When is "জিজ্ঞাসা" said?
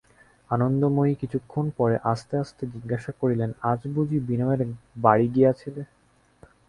2.73-3.11